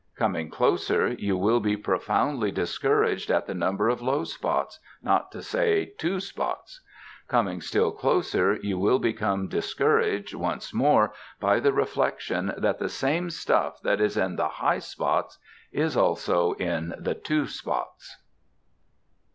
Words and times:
Coming 0.15 0.49
closer, 0.49 1.09
you 1.09 1.37
will 1.37 1.59
be 1.59 1.77
profoundly 1.77 2.49
discouraged 2.51 3.29
at 3.29 3.45
the 3.45 3.53
number 3.53 3.87
of 3.87 4.01
low 4.01 4.23
spots, 4.23 4.79
not 5.03 5.31
to 5.31 5.43
say 5.43 5.93
two 5.99 6.19
spots. 6.19 6.81
Coming 7.27 7.61
still 7.61 7.91
closer, 7.91 8.55
you 8.63 8.79
will 8.79 8.97
become 8.97 9.47
discouraged 9.47 10.33
once 10.33 10.73
more 10.73 11.13
by 11.39 11.59
the 11.59 11.71
reflection 11.71 12.51
that 12.57 12.79
the 12.79 12.89
same 12.89 13.29
stuff 13.29 13.79
that 13.83 14.01
is 14.01 14.17
in 14.17 14.37
the 14.37 14.47
high 14.49 14.79
spots 14.79 15.37
is 15.71 15.95
also 15.95 16.53
in 16.53 16.95
the 16.97 17.13
two 17.13 17.45
spots. 17.45 18.23